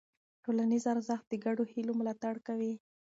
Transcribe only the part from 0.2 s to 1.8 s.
ټولنیز ارزښت د ګډو